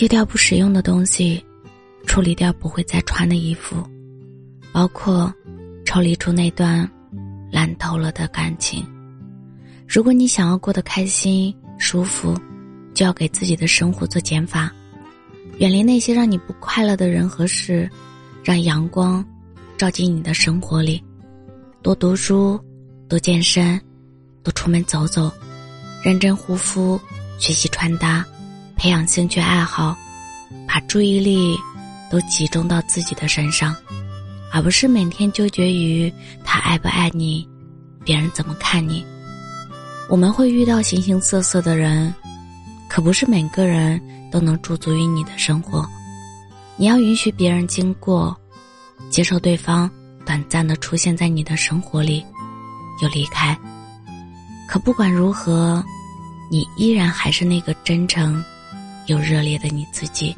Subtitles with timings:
[0.00, 1.44] 丢掉不实用的东西，
[2.06, 3.86] 处理掉不会再穿的衣服，
[4.72, 5.30] 包括
[5.84, 6.90] 抽离出那段
[7.52, 8.82] 烂透了的感情。
[9.86, 12.34] 如果你想要过得开心、舒服，
[12.94, 14.72] 就要给自己的生活做减法，
[15.58, 17.86] 远离那些让你不快乐的人和事，
[18.42, 19.22] 让阳光
[19.76, 21.04] 照进你的生活里。
[21.82, 22.58] 多读书，
[23.06, 23.78] 多健身，
[24.42, 25.30] 多出门走走，
[26.02, 26.98] 认真护肤，
[27.38, 28.24] 学习穿搭，
[28.80, 29.94] 培养兴趣爱好，
[30.66, 31.54] 把注意力
[32.10, 33.76] 都集中到自己的身上，
[34.50, 36.10] 而不是每天纠结于
[36.46, 37.46] 他爱不爱你，
[38.06, 39.04] 别人怎么看你。
[40.08, 42.14] 我们会遇到形形色色的人，
[42.88, 44.00] 可不是每个人
[44.32, 45.86] 都能驻足于你的生活。
[46.76, 48.34] 你要允许别人经过，
[49.10, 49.90] 接受对方。
[50.24, 52.24] 短暂的出现在你的生活里，
[53.02, 53.54] 又离开。
[54.66, 55.84] 可不管如何，
[56.50, 58.42] 你依然还是那个真诚
[59.06, 60.36] 又热烈的你自己。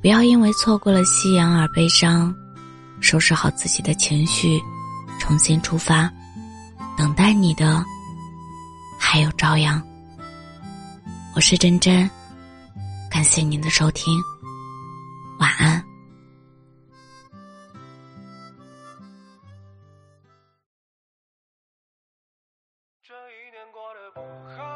[0.00, 2.34] 不要因为错过了夕阳而悲伤，
[3.00, 4.60] 收拾好自己的情绪，
[5.18, 6.10] 重新出发。
[6.96, 7.84] 等待你的
[8.98, 9.82] 还有朝阳。
[11.34, 12.08] 我是真真，
[13.10, 14.14] 感谢您的收听，
[15.38, 15.82] 晚安。
[23.02, 24.20] 这一年过得不
[24.56, 24.71] 好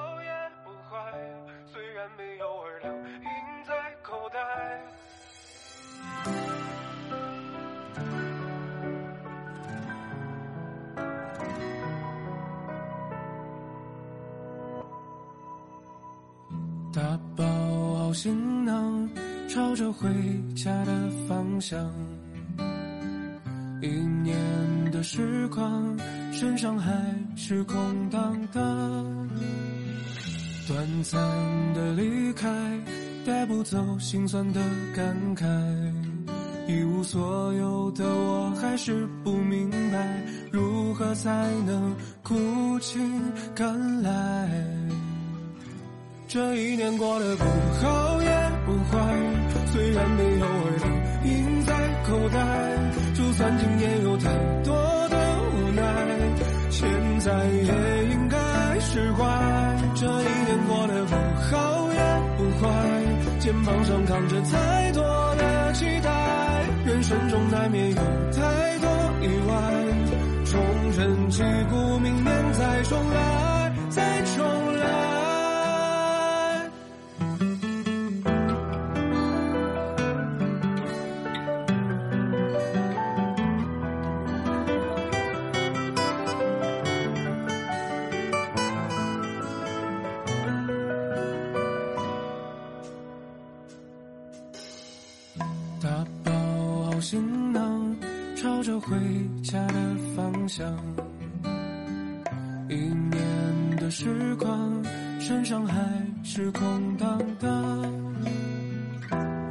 [16.96, 17.02] 打
[17.36, 17.44] 包
[17.98, 19.06] 好行囊，
[19.50, 20.08] 朝着回
[20.54, 21.78] 家的方向。
[23.82, 24.34] 一年
[24.90, 25.94] 的时光，
[26.32, 26.90] 身上还
[27.36, 27.76] 是空
[28.08, 29.28] 荡荡。
[30.66, 31.20] 短暂
[31.74, 32.48] 的离开，
[33.26, 34.60] 带不走心酸的
[34.94, 35.44] 感慨。
[36.66, 41.30] 一无所有的我，还是不明白，如何才
[41.66, 42.34] 能苦
[42.80, 43.20] 尽
[43.54, 44.48] 甘来。
[46.28, 48.28] 这一年过得不好也
[48.66, 48.98] 不坏，
[49.66, 50.74] 虽然没有儿
[51.22, 51.72] 女印在
[52.02, 52.36] 口袋，
[53.14, 54.28] 就算今夜有太
[54.64, 54.74] 多
[55.08, 55.16] 的
[55.54, 55.82] 无奈，
[56.68, 56.88] 现
[57.20, 58.36] 在也应该
[58.80, 59.22] 释怀。
[59.94, 61.14] 这一年过得不
[61.46, 62.00] 好也
[62.36, 62.66] 不坏，
[63.38, 65.02] 肩膀上扛着太多
[65.36, 66.10] 的期待，
[66.84, 67.96] 人生中难免有
[68.32, 68.88] 太多
[69.22, 69.54] 意外，
[70.44, 70.60] 重
[70.90, 73.25] 整旗鼓，明年再重来，
[97.08, 97.96] 行囊，
[98.34, 98.96] 朝着回
[99.40, 99.74] 家的
[100.16, 100.76] 方向。
[102.68, 104.84] 一年的时光，
[105.20, 105.80] 身上还
[106.24, 107.48] 是空荡荡。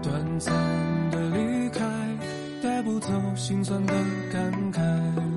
[0.04, 0.54] 短暂
[1.12, 1.80] 的离开，
[2.62, 3.94] 带不走心酸的
[4.34, 5.35] 感慨。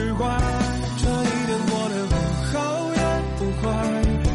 [0.00, 0.26] 只怪
[0.96, 2.14] 这一年过得不
[2.48, 2.56] 好
[2.94, 3.00] 也
[3.36, 3.62] 不坏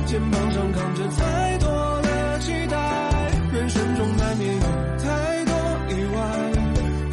[0.05, 1.67] 肩膀上扛着太多
[2.03, 2.77] 的期待
[3.51, 4.61] 人生中难免有
[4.99, 5.53] 太多
[5.89, 6.21] 意外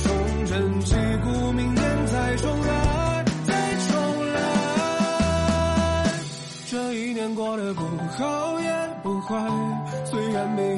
[0.00, 0.04] 重
[0.44, 3.54] 整旗鼓明天再重来再
[3.88, 3.90] 重
[4.34, 4.36] 来
[6.66, 7.80] 这一年过得不
[8.19, 8.70] 好也
[9.02, 9.34] 不坏
[10.04, 10.72] 虽然没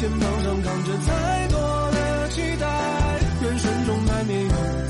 [0.00, 1.58] 肩膀上扛着太多
[1.90, 4.87] 的期待，人生中难免有。